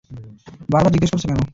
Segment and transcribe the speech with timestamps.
[0.69, 1.41] বারবার জিজ্ঞেস করছো কেন?